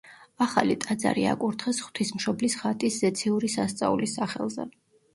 ახალი 0.45 0.77
ტაძარი 0.85 1.25
აკურთხეს 1.33 1.83
ღვთისმშობლის 1.89 2.59
ხატის 2.65 3.01
ზეციური 3.05 3.55
სასწაულის 3.61 4.21
სახელზე. 4.23 4.73